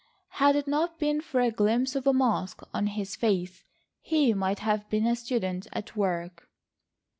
Had 0.39 0.55
it 0.55 0.67
not 0.67 0.97
been 0.97 1.21
for 1.21 1.41
a 1.41 1.51
glimpse 1.51 1.95
of 1.95 2.07
a 2.07 2.11
mask 2.11 2.61
on 2.73 2.87
his 2.87 3.15
face, 3.15 3.63
he 4.01 4.33
might 4.33 4.57
have 4.57 4.89
been 4.89 5.05
a 5.05 5.15
student 5.15 5.67
at 5.73 5.95
work. 5.95 6.47